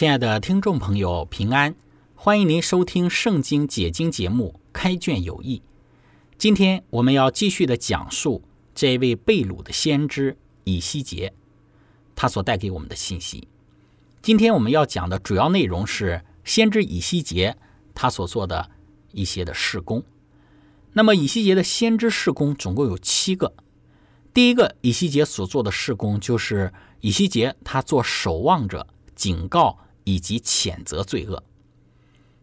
[0.00, 1.74] 亲爱的听众朋友，平安！
[2.14, 5.58] 欢迎您收听《圣经解经》节目《开卷有益》。
[6.38, 8.42] 今天我们要继续的讲述
[8.74, 11.34] 这位被掳的先知以西结，
[12.16, 13.46] 他所带给我们的信息。
[14.22, 17.58] 今天我们要讲的主要内容是先知以西结
[17.94, 18.70] 他所做的
[19.12, 20.02] 一些的事工。
[20.94, 23.52] 那么以西结的先知事工总共有七个。
[24.32, 29.76] 第一个，以西结所做的事工就是以西结他做守望者，警告。
[30.10, 31.44] 以及谴责罪恶。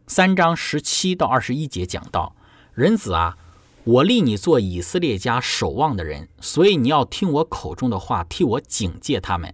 [0.07, 2.33] 三章十七到二十一节讲到：
[2.73, 3.37] 人子啊，
[3.83, 9.53] 我立你做以色列家守望的人，所以你要听我口中的话，替我警戒他们。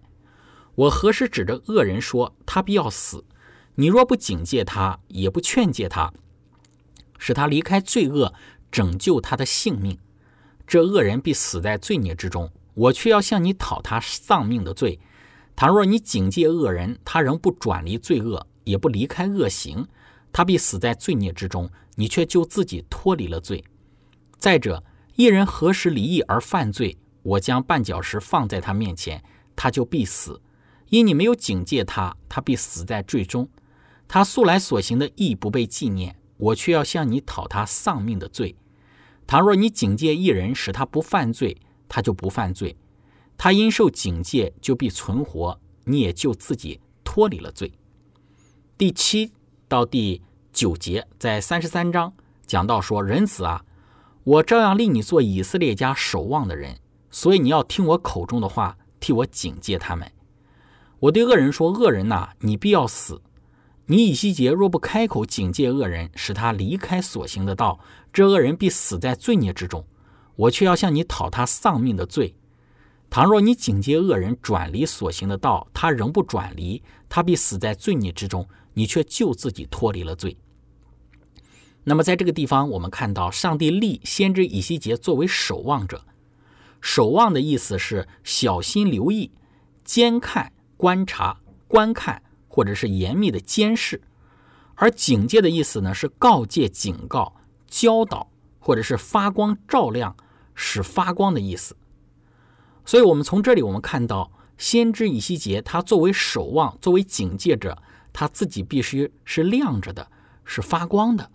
[0.76, 3.26] 我何时指着恶人说他必要死？
[3.76, 6.14] 你若不警戒他，也不劝诫他，
[7.18, 8.32] 使他离开罪恶，
[8.72, 9.98] 拯救他的性命，
[10.68, 12.52] 这恶人必死在罪孽之中。
[12.76, 15.00] 我却要向你讨他丧命的罪。
[15.56, 19.86] 倘若你警戒恶人，他仍不转离罪恶，也不离开恶行，
[20.32, 21.70] 他必死在罪孽之中。
[21.96, 23.64] 你却救自己脱离了罪。
[24.40, 24.84] 再者，
[25.16, 29.24] 一人何时离异而犯罪，我将绊脚石放在他面前，
[29.56, 30.42] 他就必死。
[30.90, 33.48] 因你没有警戒他，他必死在罪中。
[34.08, 38.56] 他素来所行的义不被纪念，我却要向你讨他丧命的罪。
[39.28, 41.56] 倘若你警戒一人，使他不犯罪，
[41.88, 42.76] 他就不犯罪。
[43.44, 47.74] 他因受警戒，就必存活，你也就自己脱离了罪。
[48.78, 49.34] 第七
[49.68, 50.22] 到第
[50.54, 52.14] 九节，在三十三章
[52.48, 53.66] 讲到说：“人子啊，
[54.24, 56.78] 我照样立你做以色列家守望的人，
[57.12, 60.10] 所以你要听我口中的话，替我警戒他们。
[61.02, 63.22] 我对恶人说：恶人呐，你必要死。
[63.88, 67.82] 你以西结若不开口警戒恶人，使他离开所行的道，
[68.14, 69.86] 这恶人必死在罪孽之中。
[70.38, 72.36] 我却要向你讨他丧命的罪。”
[73.14, 80.36] 倘若你警戒恶人转离所行的道，他仍不转离，他必死在罪孽之中，你却救自己脱离了罪。
[81.84, 86.04] 那么，在这个地方，我们看到上帝立先知以西结作为守望者。
[86.82, 89.30] 守望的意思是小心留意、
[89.84, 94.00] 监看、观察、观看，或者是严密的监视；
[94.74, 97.36] 而警戒的意思呢，是告诫、警告、
[97.68, 100.18] 教导，或者是发光照亮、
[100.56, 101.78] 使发光的意思。
[102.86, 110.08] 所以，我们从这里我们看到，先知以西结他作为守望、作为警戒者，他自己必须是亮着的，
[110.44, 111.32] 是发光的。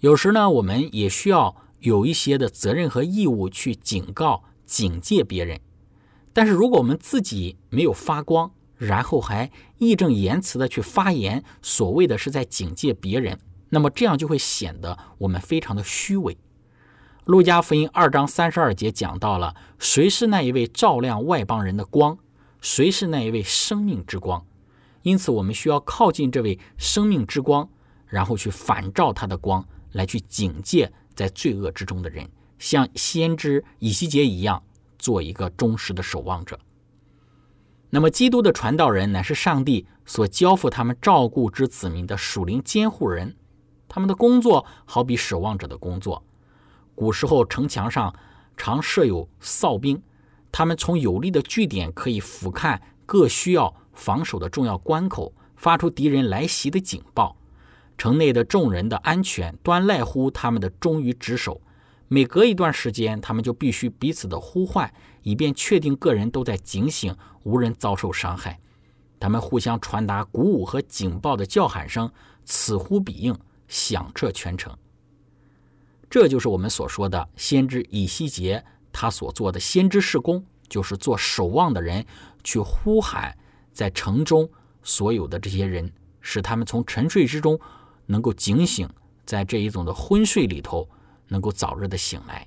[0.00, 5.60] 有时呢，我们也需要有一些的责任和义务去警告、警戒别人。
[6.32, 13.38] 但是，如果我们自己没有发光，然后还义正言辞的去发言，所谓的是在警戒别人，
[13.68, 16.38] 那么这样就会显得我们非常的虚伪。
[17.24, 22.18] 路加福音二章三十二节讲到了谁是那一位照亮外邦人的光，
[22.60, 24.44] 谁是那一位生命之光。
[25.02, 27.68] 因此，我们需要靠近这位生命之光，
[28.06, 32.26] 然后去反照他的光，来去警戒在罪恶之中的人，
[32.58, 34.62] 像先知以西结一样，
[34.98, 36.58] 做一个忠实的守望者。
[37.90, 43.36] 那么，基督的传道人乃是上帝所交付他们照顾之子民的属灵监护人，
[43.88, 46.24] 他们的工作好比守望者的工作。
[47.00, 48.14] 古时候，城墙上
[48.58, 50.02] 常设有哨兵，
[50.52, 57.34] 他们从有利的据点可以俯瞰各需要防守的重要关口，发出敌人来袭的警报。
[57.96, 61.62] 城内的众人的安全端赖乎他们的忠于职守。
[62.08, 64.92] 每隔一段时间，他们就必须彼此的呼唤，
[65.22, 68.60] 以便确定个人都在警醒，无人遭受伤害。
[69.18, 72.12] 他们互相传达鼓舞和警报的叫喊声，
[72.44, 73.34] 此呼彼应，
[73.68, 74.76] 响彻全城。
[76.10, 78.62] 这就是我们所说的先知以西结
[78.92, 82.04] 他所做的先知事工，就是做守望的人
[82.42, 83.32] 去呼喊
[83.72, 84.50] 在城中
[84.82, 85.90] 所有的这些人
[86.20, 87.58] 使他们从沉睡之中
[88.06, 88.88] 能够警醒，
[89.24, 90.88] 在这一种的昏睡里头
[91.28, 92.44] 能够早日的醒来。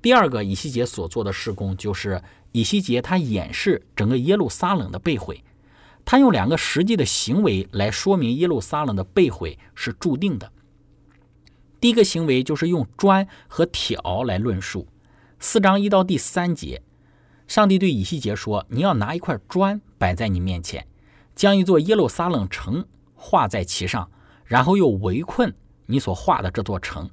[0.00, 2.22] 第二个，以西结所做的事工就是
[2.52, 5.44] 以西结他演示整个耶路撒冷的被毁，
[6.02, 10.50] 他用两个实际的行为来说明耶路撒冷的被毁是注定的。
[11.84, 14.88] 第一个行为就是用砖和挑来论述。
[15.38, 16.80] 四章一到第三节，
[17.46, 20.86] 上帝对以西结说：“你要拿一块砖摆在你面前，
[21.34, 24.10] 将一座耶路撒冷城画在其上，
[24.46, 25.54] 然后又围困
[25.84, 27.10] 你所画的这座城，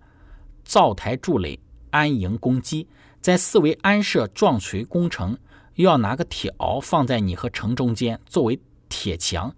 [0.64, 1.60] 造台筑垒，
[1.90, 2.88] 安营攻击，
[3.20, 5.38] 在四围安设撞锤攻城。
[5.76, 8.58] 又要拿个挑放在你和城中间，作为
[8.88, 9.54] 铁墙。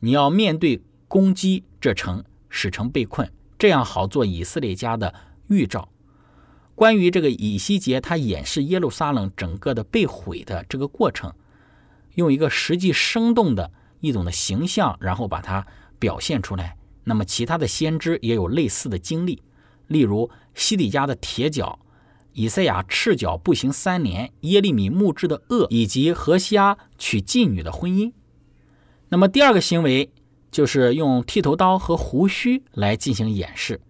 [0.00, 5.12] 你要面对攻击这城，使城被困。”这样好做以色列家的
[5.48, 5.88] 预兆。
[6.74, 11.34] 关于这个以西结，他演示耶路撒冷整个的被毁的这个过程，
[12.14, 15.66] 用一个实际生动的一种的形象，然后把它
[15.98, 16.76] 表现出来。
[17.02, 19.42] 那么其他的先知也有类似的经历，
[19.88, 21.80] 例如西底家的铁脚、
[22.34, 28.12] 以赛亚赤脚步行三年、耶利米木质的恶，以及何西阿娶妓女的婚姻。
[29.08, 30.12] 那么第二个行为。
[30.50, 33.80] 就是用剃头刀和胡须来进行演示。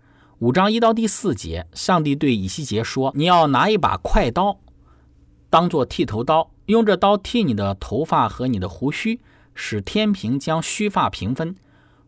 [0.40, 4.60] 五章一到第四节，上帝对以西结说：“你要拿一把快刀，
[5.50, 9.20] 当做剃头刀，用这刀剃你的头发和你的胡须，
[9.54, 11.56] 使天平将须发平分。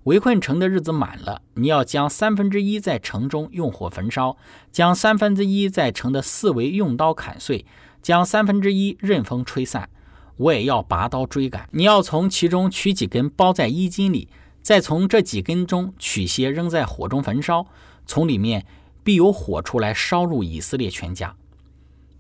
[0.05, 4.37] 围困城的日子满了，你要将三分之一在城中用火焚烧，
[4.71, 7.67] 将三分之一在城的四围用刀砍碎，
[8.01, 9.91] 将三分之一任风吹散。
[10.37, 11.69] 我也要拔刀追赶。
[11.73, 14.29] 你要从其中取几根包在衣襟里。”
[14.63, 17.67] 再从这几根中取些扔在火中焚烧，
[18.07, 18.67] 从里面
[19.03, 21.35] 必有火出来烧入以色列全家。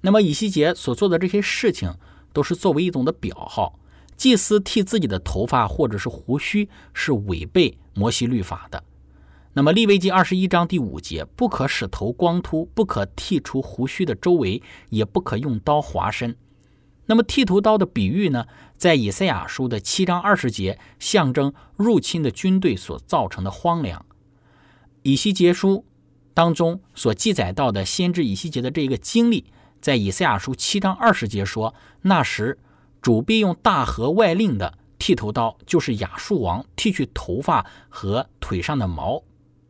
[0.00, 1.94] 那么以西结所做的这些事情，
[2.32, 3.78] 都是作为一种的表号。
[4.16, 8.82] 祭司剃自己的头发或者是胡须是违背摩西律法的。
[9.52, 16.36] 那么利未记二十一章第五节，不可使头光秃，不可剃除胡须的周围，也不可用刀划身。
[17.10, 18.46] 那么剃头刀的比喻呢，
[18.76, 24.06] 在以赛亚书的七章二十节，象征入侵的军队所造成的荒凉。
[25.02, 25.84] 以西结书
[26.34, 29.46] 当中所记载到的先知以西结的这个经历，
[29.80, 32.56] 在以赛亚书七章二十节说，那时
[33.02, 39.20] 主必用大河外令的剃头刀，就是亚述王剃去头发和腿上的毛，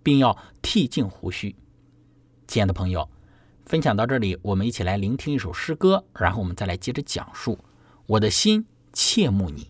[0.02, 1.56] 并要剃净胡须。
[2.46, 3.08] 亲爱的朋友。
[3.70, 7.56] 分享到这里，我们一起来聆听一首诗歌，然后我们再来接着讲述。
[8.05, 9.69] 我的心切慕你。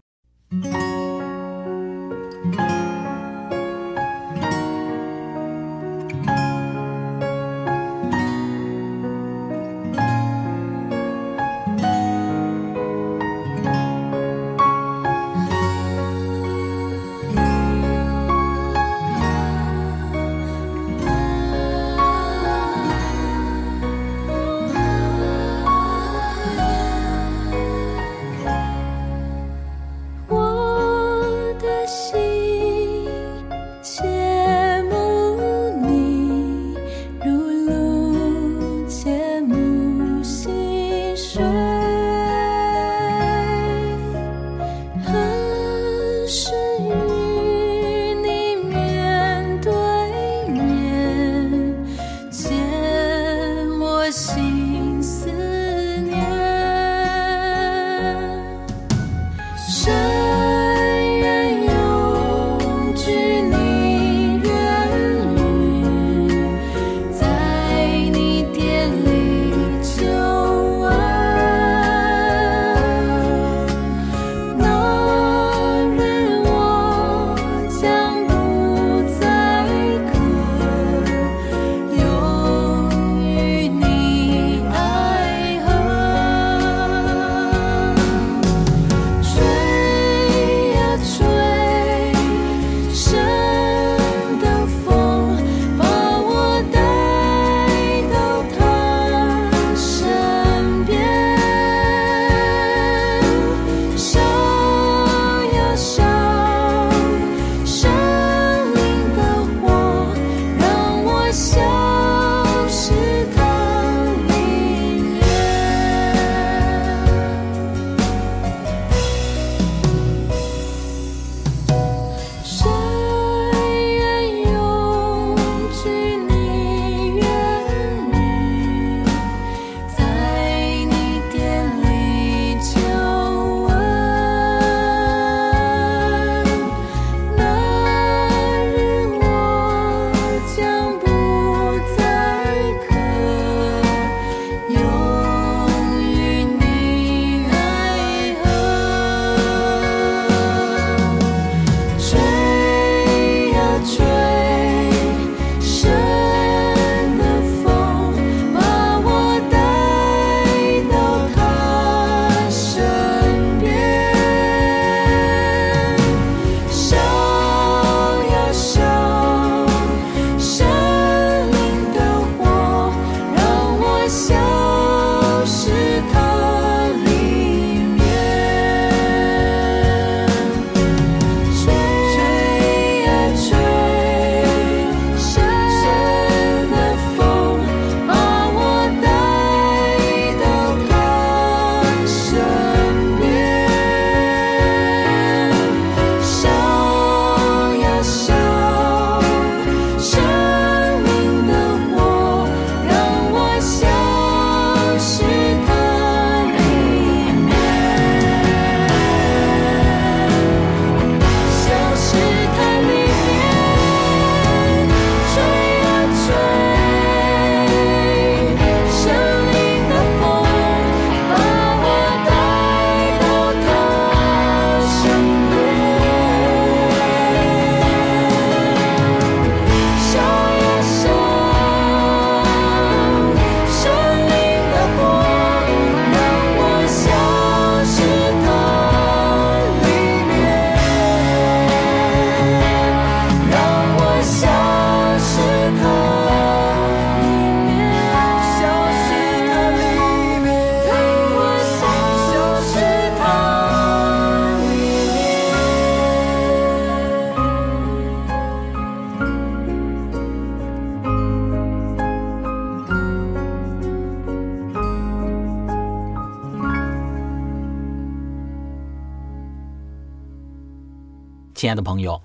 [271.70, 272.20] 亲爱的朋友，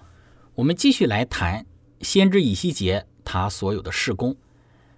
[0.56, 1.68] 我们继续来谈
[2.02, 4.36] 先知以西结他所有的事工。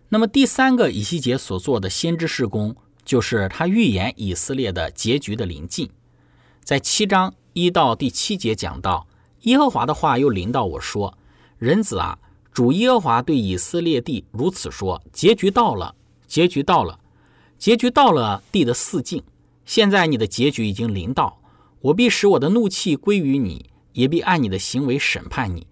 [0.08, 2.74] 那么第三个以西结所做的先知事工，
[3.04, 5.90] 就是他预言以色列的结局的临近。
[6.64, 9.06] 在七章一到第七节讲到，
[9.42, 11.18] 耶和华的话又临到我说
[11.60, 12.18] ：“人子啊，
[12.54, 15.94] 主耶和华对以色列地如此说：结局到了，
[16.26, 16.98] 结局到了，
[17.58, 19.22] 结局到了地的四境。
[19.66, 21.42] 现在你的结局已经临到，
[21.82, 25.66] 我必使我的怒气归于你。”也必按你的行为审判你，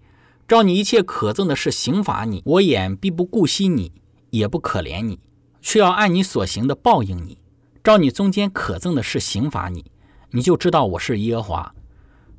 [0.48, 2.42] 照你一切可憎的事刑罚你。
[2.44, 3.92] 我眼必不顾惜你，
[4.30, 5.20] 也不可怜你，
[5.62, 7.38] 却要按你所行的报应你。
[7.84, 9.92] 照你中间可憎的事刑罚你，
[10.32, 11.74] 你就知道我是耶和华。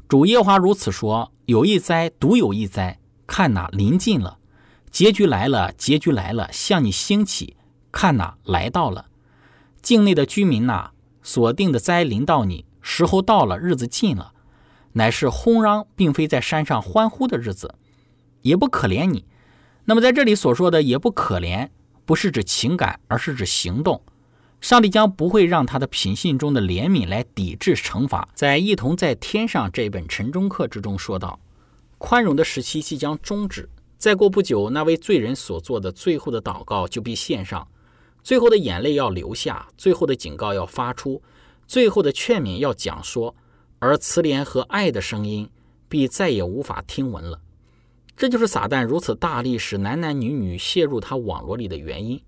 [0.09, 4.39] 主耶和华如此说：有一灾，独有一灾，看哪，临近了，
[4.91, 7.55] 结局来了，结局来了，向你兴起。
[7.93, 9.05] 看哪，来到了，
[9.81, 10.89] 境内的居民呐，
[11.23, 14.33] 所定的灾临到你，时候到了，日子近了。
[14.97, 17.75] 乃是轰嚷，并非在山上欢呼的日子，
[18.41, 19.25] 也不可怜你。
[19.85, 21.69] 那么在这里所说的“也不可怜”，
[22.03, 24.01] 不是指情感，而是指行动。
[24.59, 28.27] 上帝将不会让他的品性中的怜悯来抵制惩罚。
[28.33, 31.39] 在《一同在天上》这本晨钟课之中说道
[31.99, 37.67] ：“宽容的时期即将终止，再过不久，那位罪人所做的最后的祷告就必献上，
[38.23, 41.21] 最后的眼泪要流下，最后的警告要发出，
[41.67, 43.35] 最后的劝勉要讲说。”
[43.79, 45.49] 而慈怜和爱的声音，
[45.87, 47.39] 必再也无法听闻了。
[48.15, 52.19] 这就是撒旦如此大力使男男女女陷入他网络里的原因。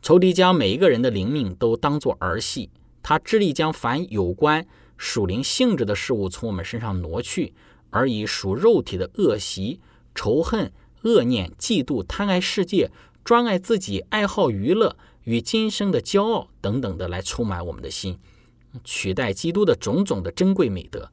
[0.00, 2.70] 仇敌将每一个人的灵命都当作儿戏，
[3.02, 7.52] 他致力将凡有关属灵性质的事物从我们身上挪去，
[7.90, 9.80] 而以属肉体的恶习、
[10.14, 10.72] 仇恨、
[11.02, 12.90] 恶念、嫉妒、贪爱世界、
[13.22, 18.18] 专爱自己、爱好娱乐与今生的骄傲等等的来充满我们的心。
[18.84, 21.10] 取代基督的种种的珍贵美德，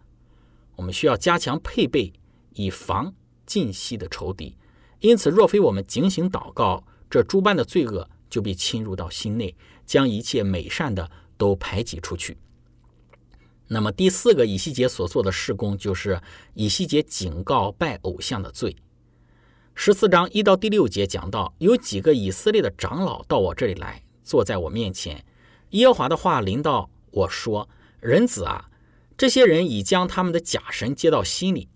[0.75, 2.13] 我们需要加强配备，
[2.53, 3.13] 以防
[3.45, 4.55] 近息的仇敌。
[4.99, 12.37] 因此，若非我们警醒祷告，这诸般的罪恶就被侵入到心内，将一切美善的都排挤出去。
[13.67, 16.21] 那么，第四个以西结所做的事工，就是
[16.53, 18.75] 以西结警告拜偶像的罪。
[19.75, 25.25] 十四章一到第六节讲到，有几个以色列的长老到我这里来，坐在我面前，
[25.71, 26.89] 耶和华的话临到。
[27.17, 27.67] 我说
[27.99, 28.69] ：“人子啊，
[29.17, 31.67] 这些人已将他们的假神接到心里，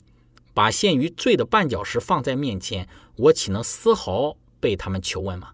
[0.54, 5.54] 把陷于罪的绊脚石放在面前，我岂能丝毫被他们求问吗？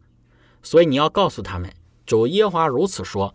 [0.62, 1.74] 所以你要告诉他们，
[2.06, 3.34] 主耶华如此说：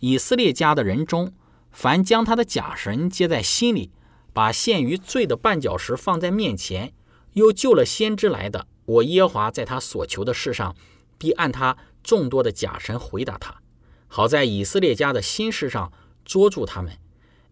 [0.00, 1.32] 以色列家的人中，
[1.70, 3.92] 凡将他的假神接在心里，
[4.32, 6.92] 把陷于罪的绊脚石放在面前，
[7.34, 10.74] 又救了先知来的，我耶华在他所求的事上，
[11.16, 13.54] 必按他众多的假神回答他。”
[14.14, 15.90] 好在以色列家的心事上
[16.22, 16.98] 捉住他们，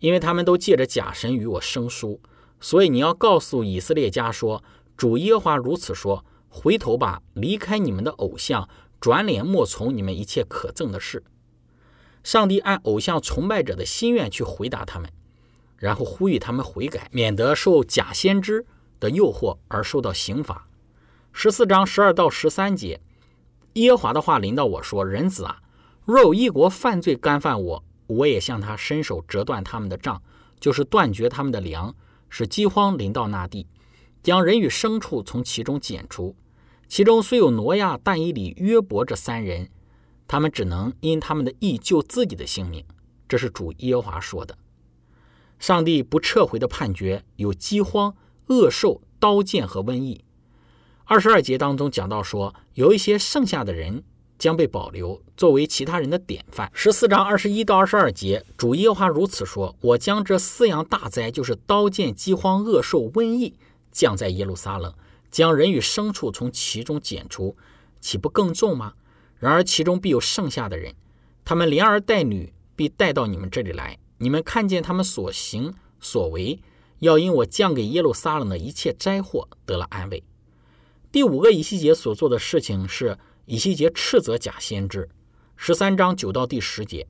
[0.01, 2.21] 因为他们都借着假神与我生疏，
[2.61, 4.63] 所以你要告诉以色列家说
[4.95, 8.69] ：“主耶华如此说：回头吧，离开你们的偶像，
[9.01, 11.25] 转脸莫从你们一切可憎的事。”
[12.23, 15.11] 上帝按偶像崇拜者的心愿去回答他们，
[15.79, 18.67] 然后呼吁他们悔改，免得受假先知
[19.01, 20.69] 的诱惑而受到刑罚。
[21.33, 23.01] 十四章十二到十三节，
[23.73, 25.61] 耶和华的话临到我说：“人子啊。”
[26.11, 30.21] 若有一国犯罪干犯我，我也向他伸手折断他们的杖，
[30.59, 31.95] 就是断绝他们的粮，
[32.29, 33.69] 使饥荒临到那地，
[34.21, 36.35] 将人与牲畜从其中剪除。
[36.89, 39.69] 其中虽有挪亚、但以理、约伯这三人，
[40.27, 42.85] 他们只能因他们的义救自己的性命。
[43.29, 44.59] 这是主耶和华说的。
[45.61, 48.17] 上帝不撤回的判决有饥荒、
[48.49, 50.25] 恶兽、刀剑和瘟疫。
[51.05, 54.03] 二十二节当中讲到说，有一些剩下的人。
[54.41, 56.69] 将被保留作为其他人的典范。
[56.73, 63.55] 十四章二十一到二十二节，主耶和华如此说：“我将这四样大灾，就是刀剑、饥荒、恶兽、瘟疫，
[63.93, 64.95] 降在耶路撒冷，
[65.31, 67.55] 将人与牲畜从其中剪除，
[68.01, 68.95] 岂不更重吗？
[69.39, 70.95] 然而其中必有剩下的人，
[71.45, 73.99] 他们连儿带女必带到你们这里来。
[74.17, 76.59] 你们看见他们所行所为，
[77.01, 80.25] 要因我降给耶路撒冷的一切灾祸得了安慰。”
[81.13, 83.19] 第五个以西结所做的事情是。
[83.51, 85.09] 以西结斥责假先知，
[85.57, 87.09] 十三章九到第十节，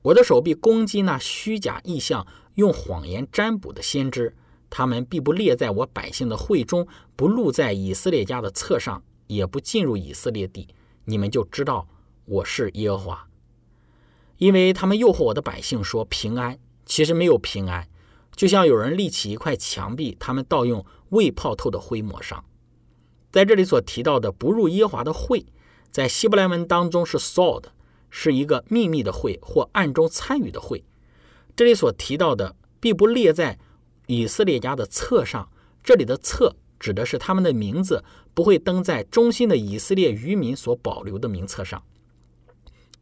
[0.00, 4.34] 我的手臂攻击那虚假意象、用谎言占卜的先知，
[4.70, 10.66] 他们必不列在我百姓的会中，不录在以色列家的册上，也不进入以色列地。
[11.04, 11.86] 你们就知道
[12.24, 13.28] 我是耶和华，
[14.38, 17.86] 因为他们诱惑我的百姓说平安，其实没有平安，
[18.34, 22.42] 就像有人立起一块墙壁，他们盗用未泡透的灰抹上。
[23.30, 25.44] 在这里所提到的不入耶和华的会。
[25.90, 27.64] 在希伯来文当中是 “sod”，
[28.10, 30.84] 是一个秘密的会或暗中参与的会。
[31.56, 33.58] 这里所提到的，并不列在
[34.06, 35.50] 以色列家的册上，
[35.82, 41.82] 这里的册指的是他们的名字不会登在中心的以色列渔民所保留的名册上。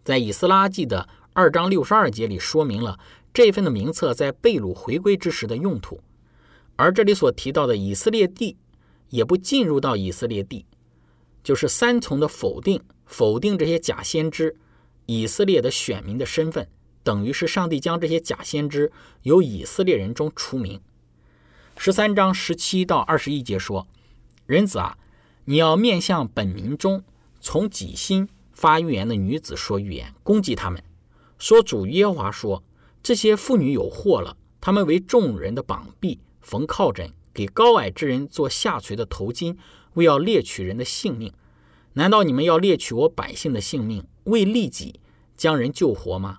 [0.02, 2.98] 在以斯拉记的二章六十二节里说明了
[3.34, 6.00] 这份的名册在贝鲁回归之时的用途，
[6.76, 8.56] 而这里所提到的以色列地
[9.10, 10.64] 也不进入到以色列地，
[11.46, 14.56] 就是三重的否定，否定这些假先知
[15.06, 16.68] 以色列的选民的身份，
[17.04, 18.90] 等于是上帝将这些假先知
[19.22, 20.80] 由以色列人中除名。
[21.76, 23.86] 十三章十七到二十一节说
[24.46, 24.98] ：“人子啊，
[25.44, 27.04] 你要面向本民中
[27.40, 30.82] 从己心。”发预言的女子说预言，攻击他们，
[31.38, 32.64] 说主耶和华说
[33.04, 39.56] ：“这些妇女有祸了，他们为众人的膀臂缝靠枕，给高矮之人做下垂的头巾，
[39.96, 41.30] 为要猎取人的性命。
[41.92, 45.00] 难道你们要猎取我百姓的性命，为利己
[45.36, 46.38] 将人救活吗？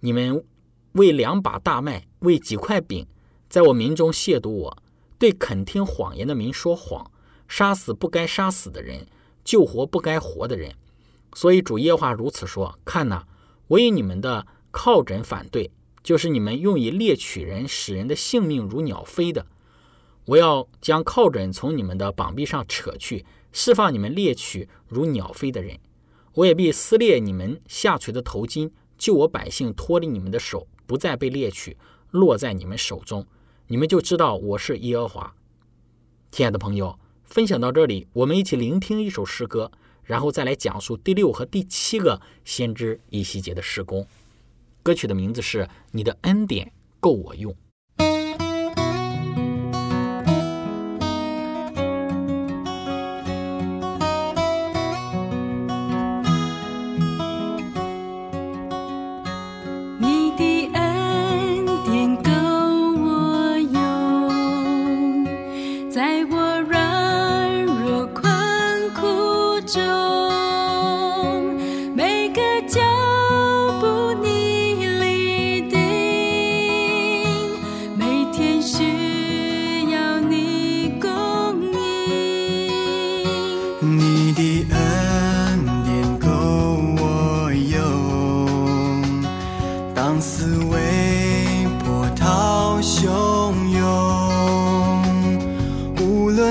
[0.00, 0.44] 你们
[0.92, 3.06] 为两把大麦，为几块饼，
[3.48, 4.82] 在我民中亵渎我，
[5.18, 7.10] 对肯听谎言的民说谎，
[7.46, 9.06] 杀死不该杀死的人，
[9.44, 10.74] 救活不该活的人。”
[11.34, 13.26] 所以主耶和华如此说：“看哪，
[13.68, 15.70] 我以你们的靠枕反对，
[16.02, 19.46] 就是你们用以猎取人，使人的性命如鸟飞的。
[20.24, 25.78] 我要将靠枕从你们的膀臂上扯去，释放你们猎取如鸟飞的人。
[26.34, 31.76] 我也必撕裂你们下垂的头巾，救我百姓脱离你们的手，不再被猎取，
[32.10, 33.26] 落在你们手中。
[33.66, 35.34] 你们就知道我是耶和华。”
[36.30, 39.70] 亲爱的朋友，分享到这里，我们一起聆听一首诗歌。
[40.04, 44.04] 然后再来讲述第六和第七个先知以西结的施工。
[44.82, 47.52] 歌曲的名字是《你的恩典够我用》。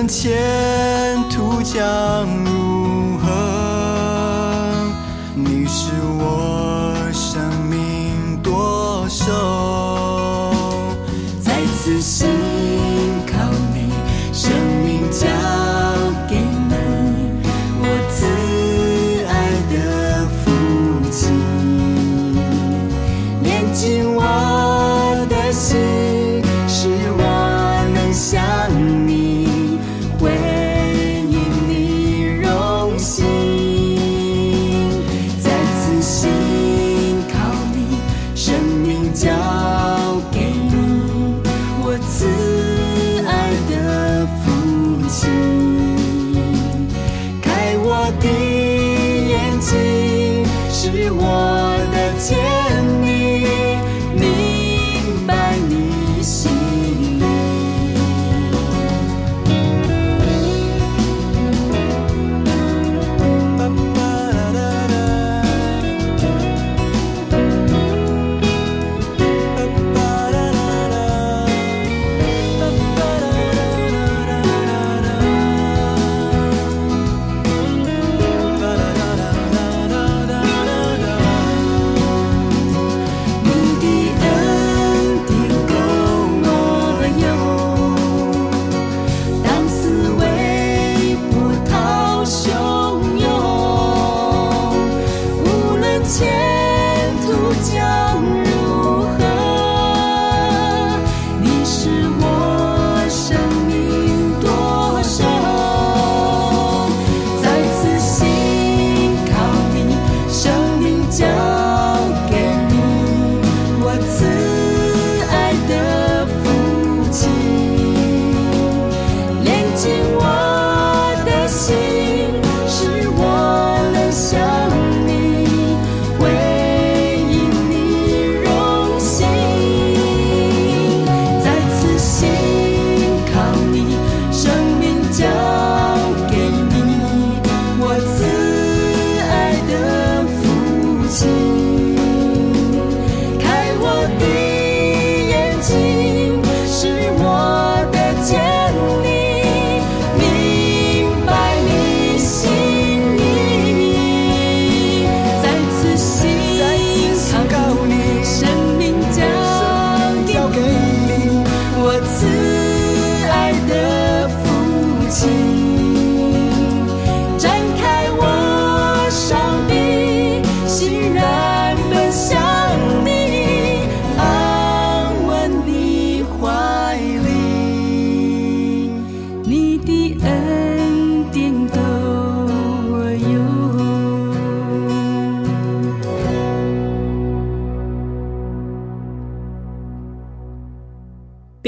[0.07, 2.27] 前途将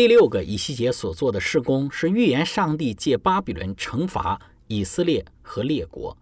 [0.04, 4.38] 第六个以西结所做的事工是预言上帝借巴比伦惩罚
[4.68, 6.18] 以色列和列国。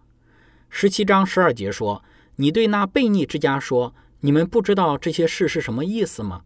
[0.68, 2.00] 十七章十二节说
[2.38, 6.42] ：“你对那悖逆之家说，你们不知道这些事是什么意思吗？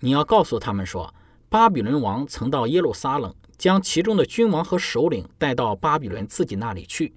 [0.00, 1.14] 你要告诉他们说，
[1.48, 7.14] 巴比伦王曾到耶路撒冷，将其中的君王和首领带到巴比伦自己那里去。”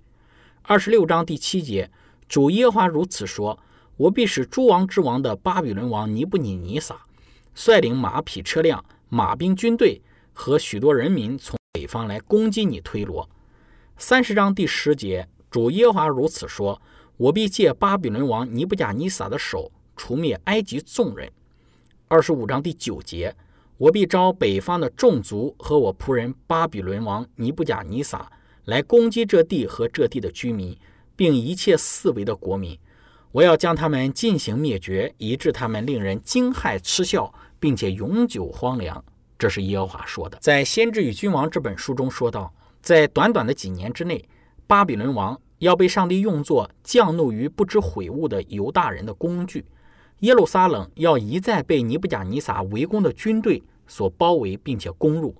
[0.61, 1.89] 二十六章第七节，
[2.29, 3.57] 主耶和华如此说
[3.97, 6.95] ：“我必使诸王之王的巴比伦王尼布尼尼撒
[7.55, 10.01] 率领马匹车辆。”马兵军队
[10.33, 13.29] 和许多人民从北方来攻击你推罗。
[13.97, 16.81] 三十章第十节，主耶和华如此说
[17.17, 21.31] ：“我必借巴比伦王尼布甲尼撒的手除灭埃及众人。”
[22.07, 23.35] 二十五章第九节，
[23.77, 28.29] 我必招北方的众族和我仆人巴比伦王尼布甲尼撒
[28.65, 30.77] 来攻击这地和这地的居民，
[31.15, 32.77] 并一切四围的国民。
[33.31, 37.33] 我要将他们进行灭绝，以致他们令人惊骇嗤笑。
[37.59, 39.03] 并且永久荒凉，
[39.37, 40.37] 这是耶和华说的。
[40.41, 44.23] 在《先知与君王》这本书中说道，在短短的几年之内，
[44.67, 49.65] 巴比伦王要被上帝用作降怒于不知悔悟的犹大人的工具，
[50.19, 55.35] 耶路撒冷要一再被尼布甲尼撒围攻的军队所包围，并且攻入。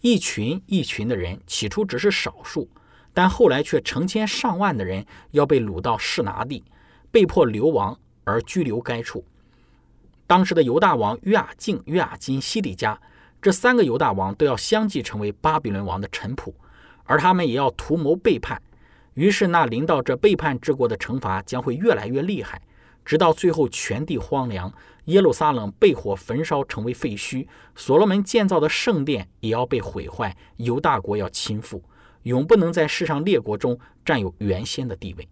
[0.00, 2.68] 一群一群的人，起初只是少数，
[3.14, 6.64] 但后来却成千上万的人要被掳到示拿地，
[7.10, 9.24] 被迫流亡而居留该处。
[10.26, 12.98] 当时的犹大王约雅敬、约雅金、西底家
[13.40, 16.54] 这三个犹大王都要相继成为巴比伦王的臣仆，
[17.04, 18.62] 而他们也要图谋背叛。
[19.14, 22.62] 于是，那临到这背叛之国的惩罚将会越来越厉害，
[23.04, 24.72] 直到最后全地荒凉，
[25.06, 31.82] 耶路撒冷被火焚烧成为废墟，所罗门建造的圣殿也要被毁坏，犹大国要倾覆，
[32.22, 35.28] 永不能在世上列国中占有原先的地位。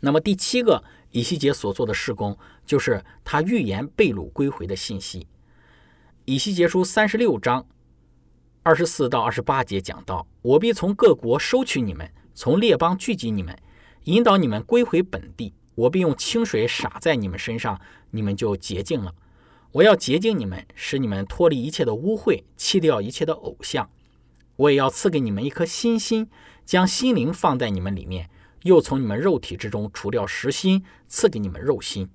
[0.00, 0.84] 那么，第七个。
[1.16, 5.26] 以西结所做的事工，就是他预言被掳归回的信息。
[6.26, 7.66] 以西结书三十六章
[8.62, 13.58] 二十四到二十八节讲到：“我必从各国收取你们，从列邦聚集你们，
[14.04, 15.54] 引导你们归回本地。
[15.74, 19.14] 我必用清水洒在你们身上，你们就洁净了。
[19.72, 23.88] 我要洁净你们，使你们脱离一切的污秽，弃掉一切的偶像。
[24.56, 26.28] 我也要赐给你们一颗新心，
[26.66, 28.28] 将心灵放在你们里面。”
[28.66, 32.10] 又从你们肉体之中除掉实心，赐给你们肉心。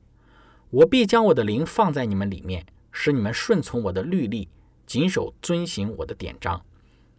[0.70, 4.48] 我必将我的灵放在你们里面，使你们顺从我的律例，
[4.86, 6.62] 谨守遵行我的典章。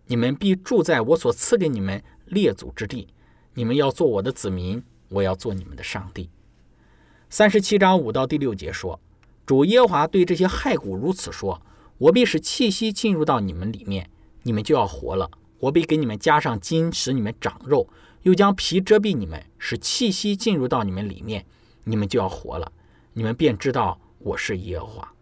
[0.07, 3.09] 你们必住在我所赐给你们列祖之地。
[3.55, 6.31] 你们要做我的子民，我要做你们的上帝。
[7.29, 9.01] 三十七章五到第六节说：
[9.45, 11.61] 主耶华对这些骸骨如此说：
[11.99, 14.11] 我必使气息进入到你们里面，
[14.42, 15.31] 你们就要活了。
[15.61, 17.87] 我必给你们加上筋，使你们长肉。
[18.22, 21.44] 又将皮遮蔽你们，使气息进入到你们里面，
[21.85, 22.70] 你们就要活了。
[23.12, 25.12] 你们便知道我是耶和华。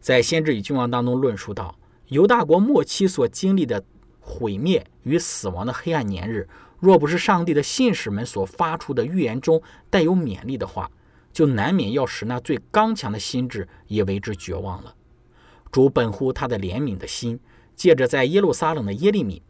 [0.00, 3.84] 在先知与君王当中论述到，犹大国末期所经历的
[4.20, 10.90] 毁灭与死亡的黑暗年日，若不是上帝的信使们所发出的预言中带有勉励的话，
[11.32, 14.94] 就难免要使那最刚强的心智也为之绝望了。
[15.72, 17.40] 主本乎他的怜悯的心，
[17.74, 19.42] 借着在耶路撒冷的耶利米。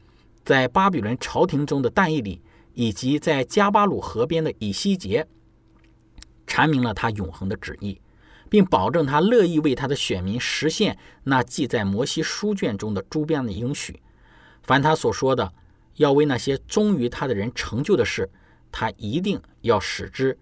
[0.49, 2.41] 在巴比伦朝廷中的但以里，
[2.73, 5.29] 以及在加巴鲁河边的以西结，
[6.47, 8.01] 阐明了他永恒的旨意，
[8.49, 14.01] 并保证他乐意为他的选民实现那记在摩西书卷中的诸边的应许。
[14.63, 15.53] 凡他所说的
[15.97, 18.31] 要为那些忠于他的人成就的事，
[18.73, 20.39] 他一定要使之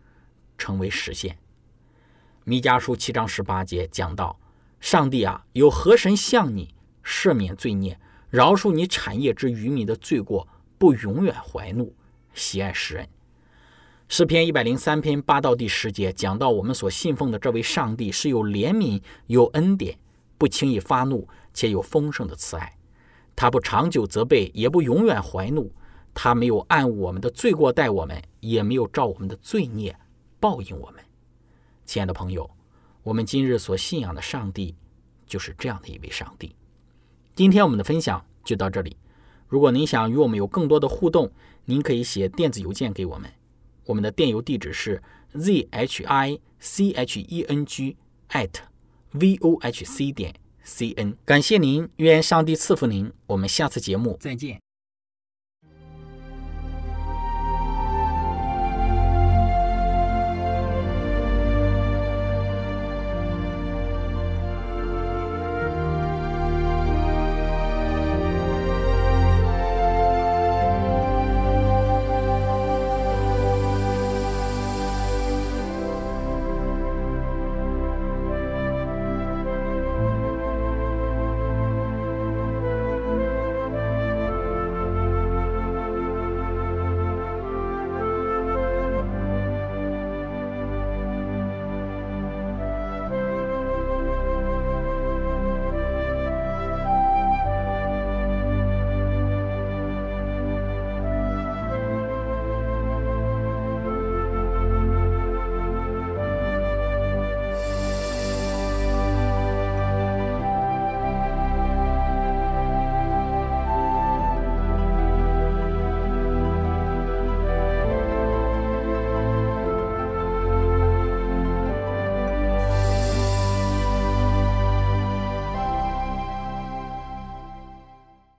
[0.57, 1.37] 成为实现。
[2.45, 4.39] 弥迦书七章十八节讲到
[4.79, 6.73] ：“上帝啊，有何神向你
[7.05, 7.99] 赦免罪孽？”
[8.31, 10.47] 饶恕你产业之渔民的罪过，
[10.79, 11.95] 不永远怀怒，
[12.35, 13.09] 喜爱世人。
[14.09, 19.99] 诗篇一百零三篇八到第十节讲到，我们所信奉的这位上帝是有怜悯、有恩典，
[20.39, 22.77] 不轻易发怒，且有丰盛的慈爱。
[23.35, 25.73] 他不长久责备，也不永远怀怒。
[26.15, 29.95] 他没有按我们的罪过待我们，也没有照我们的罪孽
[30.41, 31.05] 报应我们。
[31.85, 32.49] 亲爱的朋友，
[33.03, 34.75] 我们今日所信仰的上帝，
[35.27, 36.57] 就是这样的一位上帝。
[37.37, 38.97] 今天我们的分享就到这里。
[39.47, 41.31] 如果您想与我们有更多的互动，
[41.67, 43.31] 您可以写电子邮件给我们。
[43.85, 45.03] 我们的电邮地址是
[45.39, 47.95] z h i c h e n g
[48.31, 48.49] at
[49.13, 51.15] v o h c 点 c n。
[51.27, 53.13] 感谢您，愿上帝赐福您。
[53.27, 54.66] 我们下次节目再见。